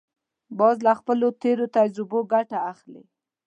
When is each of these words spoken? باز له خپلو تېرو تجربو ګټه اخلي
باز 0.57 0.77
له 0.85 0.93
خپلو 0.99 1.27
تېرو 1.41 1.65
تجربو 1.77 2.19
ګټه 2.33 2.57
اخلي 2.71 3.03